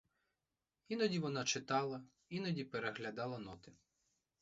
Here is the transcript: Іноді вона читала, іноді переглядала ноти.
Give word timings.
Іноді 0.87 1.19
вона 1.19 1.43
читала, 1.43 2.03
іноді 2.29 2.63
переглядала 2.63 3.37
ноти. 3.37 3.71